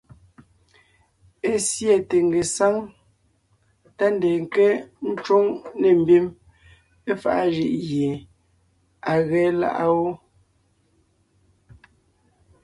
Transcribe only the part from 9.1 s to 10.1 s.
à ge láʼa wó.